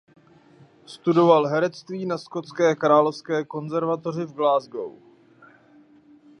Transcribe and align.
Studoval 0.85 1.47
herectví 1.47 2.05
na 2.05 2.17
Skotské 2.17 2.75
královské 2.75 3.45
konzervatoři 3.45 4.25
v 4.25 4.33
Glasgow. 4.33 4.91